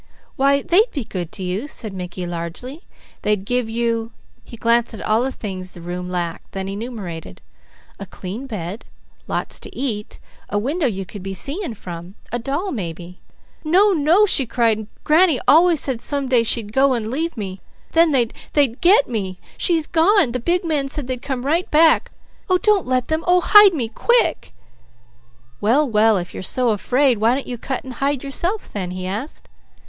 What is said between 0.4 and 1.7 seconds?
they'd be good to you,"